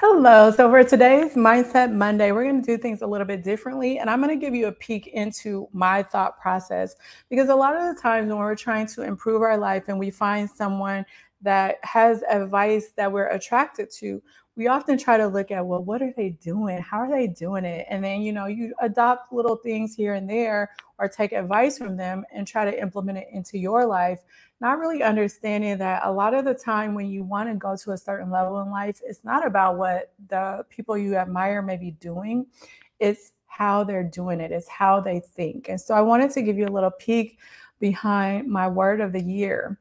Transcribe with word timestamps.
Hello. 0.00 0.52
So, 0.52 0.70
for 0.70 0.84
today's 0.84 1.34
Mindset 1.34 1.92
Monday, 1.92 2.30
we're 2.30 2.44
going 2.44 2.62
to 2.62 2.64
do 2.64 2.80
things 2.80 3.02
a 3.02 3.06
little 3.08 3.26
bit 3.26 3.42
differently. 3.42 3.98
And 3.98 4.08
I'm 4.08 4.22
going 4.22 4.30
to 4.30 4.40
give 4.40 4.54
you 4.54 4.68
a 4.68 4.72
peek 4.72 5.08
into 5.08 5.68
my 5.72 6.04
thought 6.04 6.38
process 6.38 6.94
because 7.28 7.48
a 7.48 7.54
lot 7.56 7.74
of 7.74 7.82
the 7.96 8.00
times 8.00 8.28
when 8.28 8.38
we're 8.38 8.54
trying 8.54 8.86
to 8.86 9.02
improve 9.02 9.42
our 9.42 9.58
life 9.58 9.88
and 9.88 9.98
we 9.98 10.12
find 10.12 10.48
someone 10.48 11.04
that 11.42 11.78
has 11.82 12.22
advice 12.30 12.92
that 12.96 13.10
we're 13.10 13.26
attracted 13.26 13.90
to, 13.94 14.22
we 14.58 14.66
often 14.66 14.98
try 14.98 15.16
to 15.16 15.26
look 15.26 15.50
at, 15.50 15.64
well, 15.64 15.82
what 15.82 16.02
are 16.02 16.12
they 16.16 16.30
doing? 16.30 16.78
How 16.78 16.98
are 16.98 17.10
they 17.10 17.28
doing 17.28 17.64
it? 17.64 17.86
And 17.88 18.04
then, 18.04 18.20
you 18.20 18.32
know, 18.32 18.46
you 18.46 18.74
adopt 18.80 19.32
little 19.32 19.56
things 19.56 19.94
here 19.94 20.14
and 20.14 20.28
there 20.28 20.70
or 20.98 21.08
take 21.08 21.32
advice 21.32 21.78
from 21.78 21.96
them 21.96 22.24
and 22.32 22.46
try 22.46 22.64
to 22.64 22.82
implement 22.82 23.18
it 23.18 23.28
into 23.32 23.56
your 23.56 23.86
life 23.86 24.18
not 24.60 24.78
really 24.78 25.02
understanding 25.02 25.78
that 25.78 26.02
a 26.04 26.10
lot 26.10 26.34
of 26.34 26.44
the 26.44 26.54
time 26.54 26.94
when 26.94 27.06
you 27.06 27.22
want 27.22 27.48
to 27.48 27.54
go 27.54 27.76
to 27.76 27.92
a 27.92 27.96
certain 27.96 28.30
level 28.30 28.60
in 28.60 28.70
life, 28.70 29.00
it's 29.04 29.24
not 29.24 29.46
about 29.46 29.78
what 29.78 30.12
the 30.28 30.64
people 30.68 30.98
you 30.98 31.14
admire 31.14 31.62
may 31.62 31.76
be 31.76 31.92
doing, 31.92 32.46
it's 32.98 33.32
how 33.46 33.84
they're 33.84 34.02
doing 34.02 34.40
it, 34.40 34.50
it's 34.50 34.68
how 34.68 35.00
they 35.00 35.20
think. 35.20 35.68
And 35.68 35.80
so 35.80 35.94
I 35.94 36.00
wanted 36.00 36.30
to 36.32 36.42
give 36.42 36.58
you 36.58 36.66
a 36.66 36.68
little 36.68 36.90
peek 36.90 37.38
behind 37.78 38.48
my 38.48 38.66
word 38.66 39.00
of 39.00 39.12
the 39.12 39.22
year. 39.22 39.78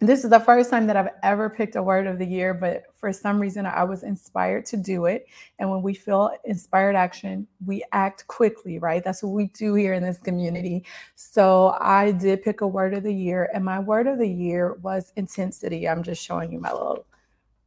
This 0.00 0.24
is 0.24 0.30
the 0.30 0.40
first 0.40 0.68
time 0.68 0.86
that 0.88 0.96
I've 0.96 1.08
ever 1.22 1.48
picked 1.48 1.74
a 1.74 1.82
word 1.82 2.06
of 2.06 2.18
the 2.18 2.26
year, 2.26 2.52
but 2.52 2.84
for 2.96 3.14
some 3.14 3.40
reason 3.40 3.64
I 3.64 3.82
was 3.84 4.02
inspired 4.02 4.66
to 4.66 4.76
do 4.76 5.06
it. 5.06 5.26
And 5.58 5.70
when 5.70 5.80
we 5.80 5.94
feel 5.94 6.32
inspired 6.44 6.94
action, 6.94 7.46
we 7.64 7.82
act 7.92 8.26
quickly, 8.26 8.78
right? 8.78 9.02
That's 9.02 9.22
what 9.22 9.32
we 9.32 9.46
do 9.46 9.74
here 9.74 9.94
in 9.94 10.02
this 10.02 10.18
community. 10.18 10.84
So 11.14 11.78
I 11.80 12.12
did 12.12 12.42
pick 12.42 12.60
a 12.60 12.66
word 12.66 12.92
of 12.92 13.04
the 13.04 13.14
year, 13.14 13.48
and 13.54 13.64
my 13.64 13.78
word 13.80 14.06
of 14.06 14.18
the 14.18 14.28
year 14.28 14.74
was 14.82 15.14
intensity. 15.16 15.88
I'm 15.88 16.02
just 16.02 16.22
showing 16.22 16.52
you 16.52 16.60
my 16.60 16.72
little 16.72 17.06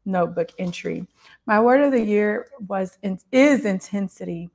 notebook 0.05 0.51
entry. 0.59 1.07
My 1.47 1.59
word 1.59 1.81
of 1.81 1.91
the 1.91 2.03
year 2.03 2.49
was 2.67 2.99
is 3.31 3.65
intensity. 3.65 4.51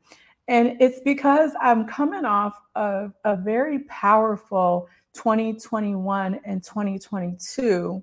And 0.49 0.77
it's 0.81 1.01
because 1.01 1.53
I'm 1.61 1.87
coming 1.87 2.25
off 2.25 2.61
of 2.75 3.13
a 3.25 3.37
very 3.37 3.81
powerful 3.81 4.89
2021 5.15 6.41
and 6.45 6.63
2022. 6.63 8.03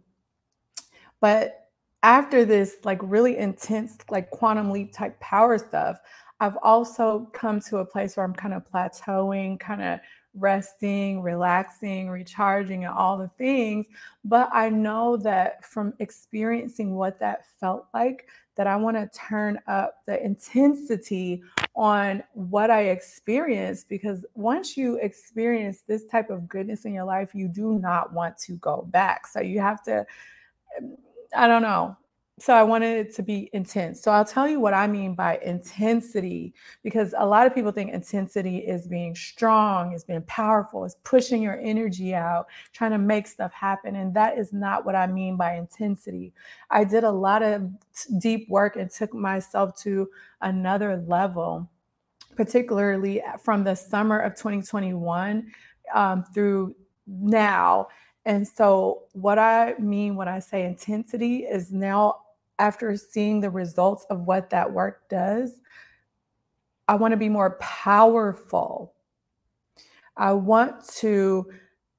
But 1.19 1.67
after 2.03 2.45
this, 2.45 2.77
like 2.83 2.99
really 3.03 3.37
intense, 3.37 3.97
like 4.09 4.31
quantum 4.31 4.71
leap 4.71 4.91
type 4.91 5.19
power 5.19 5.57
stuff, 5.57 5.99
I've 6.39 6.57
also 6.63 7.29
come 7.33 7.59
to 7.61 7.77
a 7.77 7.85
place 7.85 8.17
where 8.17 8.25
I'm 8.25 8.33
kind 8.33 8.55
of 8.55 8.63
plateauing, 8.71 9.59
kind 9.59 9.83
of 9.83 9.99
resting, 10.33 11.21
relaxing, 11.21 12.09
recharging, 12.09 12.85
and 12.85 12.93
all 12.93 13.17
the 13.17 13.29
things. 13.37 13.85
But 14.23 14.49
I 14.51 14.69
know 14.69 15.17
that 15.17 15.63
from 15.63 15.93
experiencing 15.99 16.95
what 16.95 17.19
that 17.19 17.45
felt 17.59 17.87
like, 17.93 18.27
that 18.55 18.67
I 18.67 18.75
want 18.75 18.97
to 18.97 19.09
turn 19.17 19.59
up 19.67 19.95
the 20.05 20.23
intensity 20.23 21.41
on 21.75 22.21
what 22.33 22.69
I 22.69 22.89
experienced 22.89 23.87
because 23.87 24.25
once 24.35 24.75
you 24.75 24.97
experience 24.97 25.83
this 25.87 26.05
type 26.05 26.29
of 26.29 26.47
goodness 26.47 26.85
in 26.85 26.93
your 26.93 27.05
life, 27.05 27.33
you 27.33 27.47
do 27.47 27.79
not 27.79 28.13
want 28.13 28.37
to 28.39 28.53
go 28.57 28.87
back. 28.89 29.25
So 29.27 29.39
you 29.39 29.59
have 29.61 29.81
to, 29.83 30.05
I 31.35 31.47
don't 31.47 31.61
know, 31.61 31.97
so 32.41 32.55
I 32.55 32.63
wanted 32.63 32.97
it 32.97 33.15
to 33.17 33.21
be 33.21 33.51
intense. 33.53 34.01
So 34.01 34.09
I'll 34.09 34.25
tell 34.25 34.47
you 34.47 34.59
what 34.59 34.73
I 34.73 34.87
mean 34.87 35.13
by 35.13 35.37
intensity 35.45 36.55
because 36.81 37.13
a 37.15 37.23
lot 37.23 37.45
of 37.45 37.53
people 37.53 37.71
think 37.71 37.93
intensity 37.93 38.57
is 38.57 38.87
being 38.87 39.13
strong, 39.13 39.93
is 39.93 40.03
being 40.03 40.23
powerful, 40.23 40.83
is 40.83 40.95
pushing 41.03 41.43
your 41.43 41.59
energy 41.61 42.15
out, 42.15 42.47
trying 42.73 42.91
to 42.91 42.97
make 42.97 43.27
stuff 43.27 43.53
happen. 43.53 43.95
And 43.95 44.11
that 44.15 44.39
is 44.39 44.53
not 44.53 44.85
what 44.85 44.95
I 44.95 45.05
mean 45.05 45.37
by 45.37 45.53
intensity. 45.53 46.33
I 46.71 46.83
did 46.83 47.03
a 47.03 47.11
lot 47.11 47.43
of 47.43 47.69
deep 48.17 48.49
work 48.49 48.75
and 48.75 48.89
took 48.89 49.13
myself 49.13 49.79
to 49.81 50.09
another 50.41 50.97
level, 50.97 51.69
particularly 52.35 53.21
from 53.43 53.63
the 53.63 53.75
summer 53.75 54.17
of 54.17 54.33
2021 54.33 55.51
um, 55.93 56.23
through 56.33 56.75
now. 57.05 57.89
And 58.25 58.47
so, 58.47 59.03
what 59.13 59.39
I 59.39 59.73
mean 59.79 60.15
when 60.15 60.27
I 60.27 60.39
say 60.39 60.65
intensity 60.65 61.37
is 61.39 61.71
now 61.71 62.20
after 62.61 62.95
seeing 62.95 63.41
the 63.41 63.49
results 63.49 64.05
of 64.11 64.21
what 64.21 64.51
that 64.51 64.71
work 64.71 65.09
does, 65.09 65.59
I 66.87 66.93
want 66.93 67.11
to 67.11 67.17
be 67.17 67.27
more 67.27 67.57
powerful. 67.59 68.93
I 70.15 70.33
want 70.33 70.87
to 70.97 71.51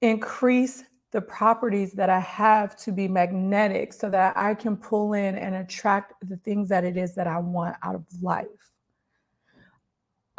increase 0.02 0.84
the 1.10 1.20
properties 1.20 1.92
that 1.94 2.10
I 2.10 2.20
have 2.20 2.76
to 2.76 2.92
be 2.92 3.08
magnetic 3.08 3.92
so 3.92 4.08
that 4.10 4.36
I 4.36 4.54
can 4.54 4.76
pull 4.76 5.14
in 5.14 5.36
and 5.36 5.56
attract 5.56 6.14
the 6.28 6.36
things 6.38 6.68
that 6.68 6.84
it 6.84 6.96
is 6.96 7.14
that 7.16 7.26
I 7.26 7.38
want 7.38 7.76
out 7.82 7.96
of 7.96 8.04
life. 8.22 8.46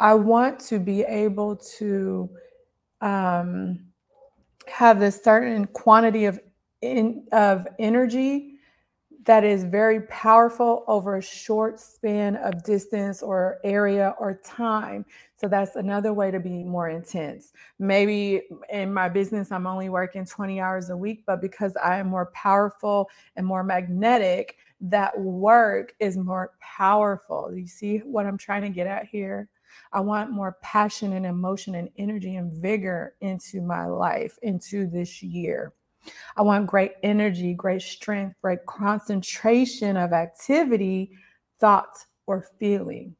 I 0.00 0.14
want 0.14 0.58
to 0.60 0.78
be 0.78 1.02
able 1.02 1.56
to 1.78 2.30
um, 3.02 3.80
have 4.68 4.98
this 4.98 5.22
certain 5.22 5.66
quantity 5.66 6.24
of 6.24 6.40
in, 6.80 7.26
of 7.32 7.66
energy 7.78 8.53
that 9.24 9.42
is 9.42 9.64
very 9.64 10.02
powerful 10.02 10.84
over 10.86 11.16
a 11.16 11.22
short 11.22 11.80
span 11.80 12.36
of 12.36 12.62
distance 12.62 13.22
or 13.22 13.58
area 13.64 14.14
or 14.18 14.40
time. 14.44 15.04
So 15.36 15.48
that's 15.48 15.76
another 15.76 16.12
way 16.12 16.30
to 16.30 16.40
be 16.40 16.62
more 16.62 16.90
intense. 16.90 17.52
Maybe 17.78 18.42
in 18.70 18.92
my 18.92 19.08
business, 19.08 19.50
I'm 19.50 19.66
only 19.66 19.88
working 19.88 20.26
20 20.26 20.60
hours 20.60 20.90
a 20.90 20.96
week, 20.96 21.24
but 21.26 21.40
because 21.40 21.74
I 21.82 21.98
am 21.98 22.08
more 22.08 22.26
powerful 22.34 23.08
and 23.36 23.46
more 23.46 23.64
magnetic, 23.64 24.56
that 24.82 25.18
work 25.18 25.94
is 26.00 26.18
more 26.18 26.52
powerful. 26.60 27.50
You 27.54 27.66
see 27.66 27.98
what 27.98 28.26
I'm 28.26 28.38
trying 28.38 28.62
to 28.62 28.68
get 28.68 28.86
at 28.86 29.06
here? 29.06 29.48
I 29.92 30.00
want 30.00 30.30
more 30.30 30.58
passion 30.62 31.14
and 31.14 31.26
emotion 31.26 31.74
and 31.74 31.88
energy 31.98 32.36
and 32.36 32.52
vigor 32.52 33.14
into 33.20 33.62
my 33.62 33.86
life, 33.86 34.38
into 34.42 34.86
this 34.86 35.22
year. 35.22 35.72
I 36.36 36.42
want 36.42 36.66
great 36.66 36.92
energy, 37.02 37.54
great 37.54 37.82
strength, 37.82 38.36
great 38.42 38.64
concentration 38.66 39.96
of 39.96 40.12
activity, 40.12 41.12
thought, 41.58 41.96
or 42.26 42.46
feeling. 42.58 43.16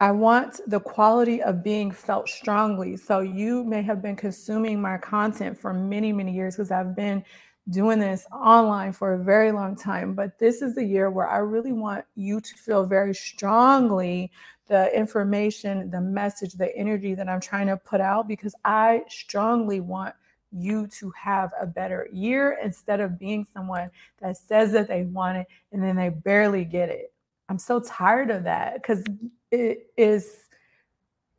I 0.00 0.12
want 0.12 0.60
the 0.66 0.80
quality 0.80 1.42
of 1.42 1.62
being 1.62 1.90
felt 1.90 2.28
strongly. 2.28 2.96
So 2.96 3.20
you 3.20 3.64
may 3.64 3.82
have 3.82 4.00
been 4.00 4.16
consuming 4.16 4.80
my 4.80 4.96
content 4.96 5.58
for 5.58 5.74
many, 5.74 6.10
many 6.12 6.32
years 6.32 6.56
because 6.56 6.70
I've 6.70 6.96
been 6.96 7.22
doing 7.68 7.98
this 7.98 8.26
online 8.32 8.92
for 8.92 9.12
a 9.12 9.22
very 9.22 9.52
long 9.52 9.76
time. 9.76 10.14
But 10.14 10.38
this 10.38 10.62
is 10.62 10.74
the 10.74 10.84
year 10.84 11.10
where 11.10 11.28
I 11.28 11.38
really 11.38 11.72
want 11.72 12.04
you 12.14 12.40
to 12.40 12.54
feel 12.54 12.86
very 12.86 13.14
strongly 13.14 14.30
the 14.68 14.96
information, 14.96 15.90
the 15.90 16.00
message, 16.00 16.54
the 16.54 16.74
energy 16.76 17.14
that 17.14 17.28
I'm 17.28 17.40
trying 17.40 17.66
to 17.66 17.76
put 17.76 18.00
out 18.00 18.26
because 18.26 18.54
I 18.64 19.02
strongly 19.08 19.80
want 19.80 20.14
you 20.52 20.86
to 20.88 21.10
have 21.10 21.50
a 21.60 21.66
better 21.66 22.08
year 22.12 22.58
instead 22.62 23.00
of 23.00 23.18
being 23.18 23.46
someone 23.52 23.90
that 24.20 24.36
says 24.36 24.72
that 24.72 24.88
they 24.88 25.04
want 25.04 25.38
it 25.38 25.46
and 25.72 25.82
then 25.82 25.96
they 25.96 26.08
barely 26.08 26.64
get 26.64 26.88
it. 26.88 27.12
I'm 27.48 27.58
so 27.58 27.80
tired 27.80 28.30
of 28.30 28.44
that 28.44 28.74
because 28.74 29.04
it 29.50 29.90
is 29.96 30.46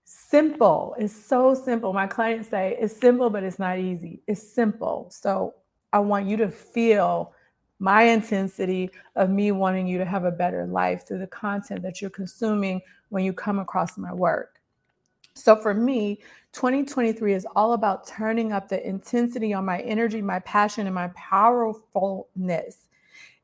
simple. 0.05 0.95
It's 0.99 1.15
so 1.15 1.53
simple. 1.53 1.93
My 1.93 2.07
clients 2.07 2.49
say 2.49 2.77
it's 2.79 2.95
simple, 2.95 3.29
but 3.29 3.43
it's 3.43 3.59
not 3.59 3.79
easy. 3.79 4.21
It's 4.27 4.45
simple. 4.45 5.07
So 5.09 5.55
I 5.93 5.99
want 5.99 6.25
you 6.25 6.37
to 6.37 6.49
feel 6.49 7.33
my 7.79 8.03
intensity 8.03 8.91
of 9.15 9.29
me 9.29 9.51
wanting 9.51 9.87
you 9.87 9.97
to 9.97 10.05
have 10.05 10.25
a 10.25 10.31
better 10.31 10.65
life 10.67 11.07
through 11.07 11.19
the 11.19 11.27
content 11.27 11.81
that 11.81 12.01
you're 12.01 12.11
consuming 12.11 12.81
when 13.09 13.23
you 13.23 13.33
come 13.33 13.59
across 13.59 13.97
my 13.97 14.13
work. 14.13 14.60
So 15.33 15.55
for 15.55 15.73
me, 15.73 16.19
2023 16.53 17.33
is 17.33 17.47
all 17.55 17.73
about 17.73 18.05
turning 18.05 18.51
up 18.51 18.67
the 18.67 18.85
intensity 18.85 19.53
on 19.53 19.65
my 19.65 19.79
energy, 19.81 20.21
my 20.21 20.39
passion, 20.39 20.85
and 20.85 20.95
my 20.95 21.09
powerfulness. 21.15 22.87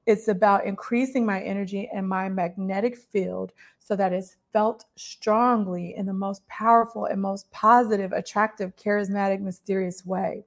It's 0.06 0.28
about 0.28 0.66
increasing 0.66 1.26
my 1.26 1.42
energy 1.42 1.90
and 1.94 2.08
my 2.08 2.30
magnetic 2.30 2.98
field 2.98 3.52
so 3.80 3.96
that 3.96 4.14
it's 4.14 4.38
felt 4.54 4.86
strongly 4.96 5.96
in 5.96 6.06
the 6.06 6.14
most 6.14 6.48
powerful 6.48 7.06
and 7.06 7.22
most 7.22 7.50
positive, 7.52 8.14
attractive, 8.14 8.76
charismatic, 8.76 9.42
mysterious 9.42 10.06
way. 10.06 10.46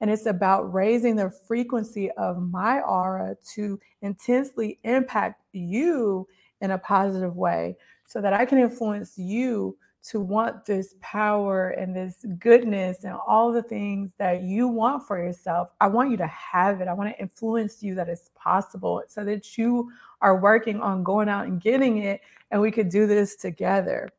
And 0.00 0.10
it's 0.10 0.26
about 0.26 0.72
raising 0.74 1.16
the 1.16 1.30
frequency 1.30 2.10
of 2.12 2.42
my 2.42 2.80
aura 2.80 3.36
to 3.54 3.78
intensely 4.02 4.78
impact 4.82 5.40
you 5.52 6.26
in 6.60 6.72
a 6.72 6.78
positive 6.78 7.36
way 7.36 7.76
so 8.04 8.20
that 8.20 8.32
I 8.32 8.44
can 8.44 8.58
influence 8.58 9.16
you 9.16 9.76
to 10.04 10.20
want 10.20 10.64
this 10.64 10.96
power 11.00 11.70
and 11.70 11.94
this 11.94 12.24
goodness 12.38 13.04
and 13.04 13.14
all 13.26 13.52
the 13.52 13.62
things 13.62 14.12
that 14.18 14.42
you 14.42 14.66
want 14.66 15.06
for 15.06 15.16
yourself. 15.16 15.68
I 15.80 15.86
want 15.86 16.10
you 16.10 16.16
to 16.16 16.26
have 16.26 16.80
it. 16.80 16.88
I 16.88 16.92
want 16.92 17.10
to 17.10 17.20
influence 17.20 17.82
you 17.82 17.94
that 17.94 18.08
it's 18.08 18.30
possible 18.34 19.02
so 19.06 19.24
that 19.24 19.56
you 19.56 19.92
are 20.20 20.40
working 20.40 20.80
on 20.80 21.04
going 21.04 21.28
out 21.28 21.46
and 21.46 21.60
getting 21.60 21.98
it 21.98 22.20
and 22.50 22.60
we 22.60 22.70
could 22.70 22.88
do 22.88 23.06
this 23.06 23.36
together. 23.36 24.10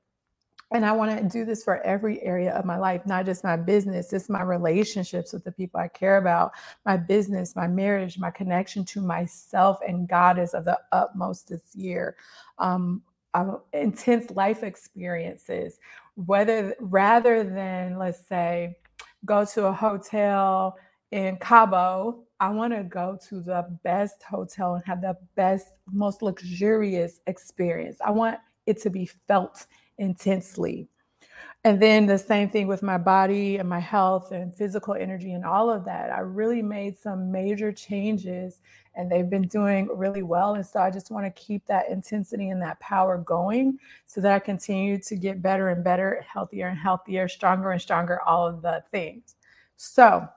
and 0.71 0.85
I 0.85 0.91
want 0.91 1.15
to 1.17 1.29
do 1.29 1.45
this 1.45 1.63
for 1.63 1.81
every 1.83 2.21
area 2.23 2.51
of 2.53 2.65
my 2.65 2.77
life, 2.77 3.05
not 3.05 3.25
just 3.25 3.43
my 3.43 3.55
business. 3.55 4.11
It's 4.11 4.27
my 4.29 4.41
relationships 4.41 5.31
with 5.31 5.43
the 5.43 5.51
people 5.51 5.79
I 5.79 5.87
care 5.87 6.17
about, 6.17 6.51
my 6.85 6.97
business, 6.97 7.55
my 7.55 7.67
marriage, 7.67 8.17
my 8.17 8.31
connection 8.31 8.83
to 8.85 9.01
myself 9.01 9.79
and 9.87 10.07
God 10.09 10.39
is 10.39 10.53
of 10.53 10.65
the 10.65 10.79
utmost 10.91 11.49
this 11.49 11.75
year. 11.75 12.15
Um, 12.57 13.03
Intense 13.73 14.29
life 14.31 14.63
experiences, 14.63 15.79
whether 16.15 16.75
rather 16.79 17.43
than 17.43 17.97
let's 17.97 18.27
say 18.27 18.75
go 19.25 19.43
to 19.45 19.65
a 19.67 19.73
hotel 19.73 20.77
in 21.11 21.37
Cabo, 21.37 22.23
I 22.39 22.49
want 22.49 22.73
to 22.73 22.83
go 22.83 23.17
to 23.29 23.41
the 23.41 23.65
best 23.83 24.21
hotel 24.23 24.75
and 24.75 24.83
have 24.85 25.01
the 25.01 25.17
best, 25.35 25.67
most 25.91 26.21
luxurious 26.21 27.19
experience. 27.27 27.97
I 28.03 28.11
want 28.11 28.39
it 28.65 28.81
to 28.81 28.89
be 28.89 29.09
felt 29.27 29.65
intensely. 29.97 30.87
And 31.65 31.81
then 31.81 32.05
the 32.05 32.17
same 32.17 32.49
thing 32.49 32.67
with 32.67 32.83
my 32.83 32.97
body 32.97 33.57
and 33.57 33.69
my 33.69 33.79
health 33.79 34.33
and 34.33 34.53
physical 34.53 34.95
energy 34.95 35.31
and 35.31 35.45
all 35.45 35.69
of 35.69 35.85
that. 35.85 36.09
I 36.09 36.19
really 36.19 36.61
made 36.61 36.97
some 36.97 37.31
major 37.31 37.71
changes 37.71 38.59
and 38.95 39.09
they've 39.09 39.29
been 39.29 39.47
doing 39.47 39.87
really 39.93 40.23
well. 40.23 40.55
And 40.55 40.65
so 40.65 40.81
I 40.81 40.91
just 40.91 41.09
want 41.09 41.25
to 41.25 41.41
keep 41.41 41.65
that 41.67 41.89
intensity 41.89 42.49
and 42.49 42.61
that 42.61 42.81
power 42.81 43.17
going 43.17 43.79
so 44.05 44.19
that 44.19 44.33
I 44.33 44.39
continue 44.39 44.99
to 44.99 45.15
get 45.15 45.41
better 45.41 45.69
and 45.69 45.83
better, 45.83 46.25
healthier 46.27 46.67
and 46.67 46.77
healthier, 46.77 47.29
stronger 47.29 47.71
and 47.71 47.81
stronger, 47.81 48.21
all 48.21 48.45
of 48.45 48.61
the 48.61 48.83
things. 48.91 49.35
So 49.77 50.27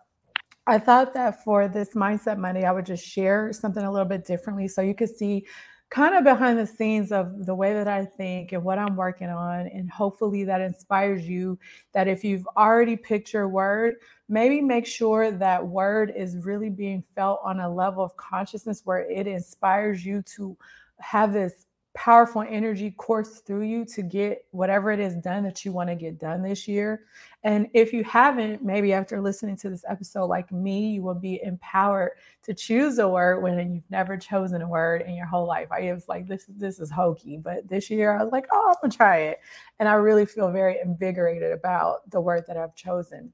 I 0.68 0.78
thought 0.78 1.12
that 1.14 1.42
for 1.42 1.66
this 1.66 1.94
Mindset 1.94 2.38
Monday, 2.38 2.64
I 2.64 2.72
would 2.72 2.86
just 2.86 3.04
share 3.04 3.52
something 3.52 3.82
a 3.82 3.90
little 3.90 4.08
bit 4.08 4.24
differently 4.24 4.68
so 4.68 4.80
you 4.80 4.94
could 4.94 5.14
see 5.14 5.44
kind 5.90 6.16
of 6.16 6.24
behind 6.24 6.58
the 6.58 6.66
scenes 6.66 7.12
of 7.12 7.46
the 7.46 7.54
way 7.54 7.72
that 7.72 7.86
I 7.86 8.04
think 8.04 8.52
and 8.52 8.62
what 8.64 8.78
I'm 8.78 8.96
working 8.96 9.28
on. 9.28 9.68
And 9.68 9.90
hopefully 9.90 10.44
that 10.44 10.60
inspires 10.60 11.28
you 11.28 11.58
that 11.92 12.08
if 12.08 12.24
you've 12.24 12.46
already 12.56 12.96
picked 12.96 13.32
your 13.32 13.48
word, 13.48 13.94
maybe 14.28 14.60
make 14.60 14.86
sure 14.86 15.30
that 15.30 15.64
word 15.64 16.12
is 16.16 16.44
really 16.44 16.70
being 16.70 17.04
felt 17.14 17.40
on 17.44 17.60
a 17.60 17.72
level 17.72 18.02
of 18.02 18.16
consciousness 18.16 18.82
where 18.84 19.08
it 19.08 19.26
inspires 19.26 20.04
you 20.04 20.22
to 20.36 20.56
have 20.98 21.32
this 21.32 21.66
powerful 21.96 22.44
energy 22.46 22.90
course 22.90 23.38
through 23.38 23.62
you 23.62 23.84
to 23.86 24.02
get 24.02 24.44
whatever 24.50 24.92
it 24.92 25.00
is 25.00 25.16
done 25.16 25.42
that 25.42 25.64
you 25.64 25.72
want 25.72 25.88
to 25.88 25.96
get 25.96 26.18
done 26.18 26.42
this 26.42 26.68
year. 26.68 27.04
And 27.42 27.68
if 27.72 27.90
you 27.90 28.04
haven't, 28.04 28.62
maybe 28.62 28.92
after 28.92 29.20
listening 29.20 29.56
to 29.58 29.70
this 29.70 29.84
episode, 29.88 30.26
like 30.26 30.52
me, 30.52 30.90
you 30.90 31.02
will 31.02 31.14
be 31.14 31.42
empowered 31.42 32.10
to 32.42 32.52
choose 32.52 32.98
a 32.98 33.08
word 33.08 33.42
when 33.42 33.74
you've 33.74 33.90
never 33.90 34.18
chosen 34.18 34.60
a 34.60 34.68
word 34.68 35.02
in 35.02 35.14
your 35.14 35.24
whole 35.24 35.46
life. 35.46 35.72
I 35.72 35.90
was 35.92 36.06
like, 36.06 36.28
this, 36.28 36.44
this 36.48 36.80
is 36.80 36.90
hokey. 36.90 37.38
But 37.38 37.66
this 37.66 37.88
year 37.88 38.16
I 38.16 38.22
was 38.22 38.30
like, 38.30 38.46
oh, 38.52 38.68
I'm 38.68 38.76
gonna 38.82 38.94
try 38.94 39.18
it. 39.18 39.40
And 39.78 39.88
I 39.88 39.94
really 39.94 40.26
feel 40.26 40.50
very 40.50 40.78
invigorated 40.84 41.50
about 41.50 42.08
the 42.10 42.20
word 42.20 42.44
that 42.46 42.58
I've 42.58 42.74
chosen. 42.76 43.32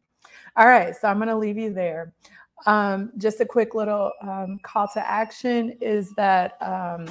All 0.57 0.67
right, 0.67 0.95
so 0.95 1.09
I'm 1.09 1.19
gonna 1.19 1.37
leave 1.37 1.59
you 1.59 1.75
there. 1.75 2.13
Um, 2.65 3.11
just 3.19 3.41
a 3.41 3.45
quick 3.45 3.75
little 3.75 4.13
um, 4.23 4.61
call 4.63 4.87
to 4.95 5.05
action 5.05 5.77
is 5.81 6.13
that 6.15 6.57
um, 6.63 7.07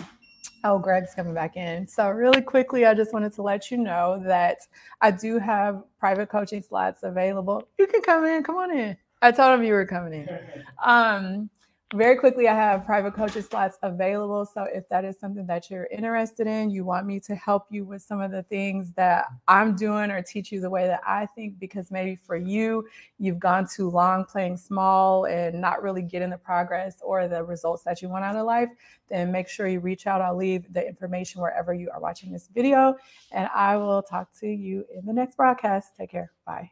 Oh, 0.64 0.78
Greg's 0.78 1.16
coming 1.16 1.34
back 1.34 1.58
in. 1.58 1.88
So, 1.88 2.10
really 2.10 2.42
quickly, 2.42 2.86
I 2.86 2.94
just 2.94 3.14
wanted 3.14 3.34
to 3.34 3.42
let 3.42 3.72
you 3.72 3.78
know 3.78 4.20
that 4.24 4.60
I 5.02 5.10
do 5.12 5.40
have 5.40 5.84
private 6.00 6.30
coaching 6.30 6.62
slots 6.62 7.02
available. 7.04 7.68
You 7.80 7.88
can 7.88 8.02
come 8.02 8.26
in. 8.26 8.44
Come 8.44 8.58
on 8.58 8.76
in. 8.78 8.96
I 9.24 9.32
told 9.32 9.60
him 9.60 9.66
you 9.66 9.74
were 9.74 9.86
coming 9.86 10.14
in. 10.14 10.30
Um, 10.84 11.48
very 11.94 12.16
quickly, 12.16 12.48
I 12.48 12.56
have 12.56 12.86
private 12.86 13.14
coaching 13.14 13.42
slots 13.42 13.78
available. 13.84 14.46
So 14.46 14.64
if 14.64 14.88
that 14.90 15.04
is 15.04 15.20
something 15.20 15.46
that 15.48 15.70
you're 15.70 15.88
interested 15.92 16.48
in, 16.48 16.70
you 16.70 16.86
want 16.86 17.06
me 17.06 17.20
to 17.22 17.36
help 17.36 17.66
you 17.70 17.84
with 17.84 18.02
some 18.02 18.22
of 18.22 18.32
the 18.32 18.44
things 18.44 18.92
that 18.94 19.26
I'm 19.48 19.76
doing 19.76 20.10
or 20.10 20.22
teach 20.22 20.52
you 20.52 20.62
the 20.62 20.70
way 20.70 20.88
that 20.88 21.02
I 21.06 21.26
think, 21.26 21.60
because 21.60 21.92
maybe 21.92 22.16
for 22.16 22.36
you, 22.38 22.88
you've 23.20 23.40
gone 23.40 23.68
too 23.68 23.90
long 23.90 24.26
playing 24.26 24.58
small 24.58 25.26
and 25.26 25.60
not 25.60 25.84
really 25.84 26.02
getting 26.02 26.30
the 26.30 26.38
progress 26.38 26.98
or 27.02 27.28
the 27.28 27.44
results 27.44 27.84
that 27.84 28.02
you 28.02 28.10
want 28.10 28.24
out 28.24 28.36
of 28.36 28.46
life, 28.46 28.70
then 29.10 29.32
make 29.32 29.50
sure 29.50 29.68
you 29.68 29.80
reach 29.80 30.08
out. 30.08 30.22
I'll 30.22 30.36
leave 30.36 30.72
the 30.72 30.88
information 30.88 31.42
wherever 31.42 31.74
you 31.74 31.90
are 31.94 32.00
watching 32.00 32.32
this 32.32 32.48
video, 32.54 32.96
and 33.32 33.50
I 33.54 33.76
will 33.78 34.02
talk 34.02 34.30
to 34.40 34.48
you 34.48 34.86
in 34.98 35.06
the 35.06 35.14
next 35.14 35.36
broadcast. 35.36 35.98
Take 35.98 36.12
care. 36.12 36.32
Bye. 36.46 36.72